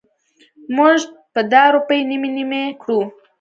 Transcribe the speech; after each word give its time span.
مونږ 0.75 0.99
به 1.33 1.41
دا 1.51 1.63
روپۍ 1.75 1.99
نیمې 2.09 2.29
نیمې 2.37 2.63
کړو. 2.81 2.99